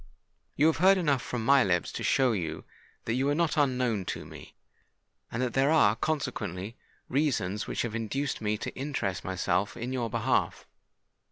[0.55, 2.63] You have heard enough from my lips to show you
[3.05, 4.55] that you are not unknown to me,
[5.31, 6.75] and that there are consequently
[7.07, 10.65] reasons which have induced me to interest myself in your behalf.